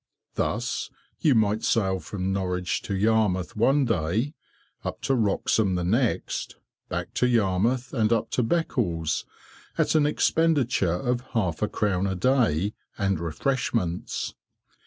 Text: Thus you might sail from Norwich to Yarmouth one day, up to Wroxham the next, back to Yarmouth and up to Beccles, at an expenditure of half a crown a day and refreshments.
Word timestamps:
Thus 0.33 0.89
you 1.19 1.35
might 1.35 1.63
sail 1.63 1.99
from 1.99 2.33
Norwich 2.33 2.81
to 2.85 2.95
Yarmouth 2.95 3.55
one 3.55 3.85
day, 3.85 4.33
up 4.83 4.99
to 5.01 5.13
Wroxham 5.13 5.75
the 5.75 5.83
next, 5.83 6.55
back 6.89 7.13
to 7.13 7.27
Yarmouth 7.27 7.93
and 7.93 8.11
up 8.11 8.31
to 8.31 8.41
Beccles, 8.41 9.25
at 9.77 9.93
an 9.93 10.07
expenditure 10.07 10.89
of 10.91 11.21
half 11.33 11.61
a 11.61 11.67
crown 11.67 12.07
a 12.07 12.15
day 12.15 12.73
and 12.97 13.19
refreshments. 13.19 14.33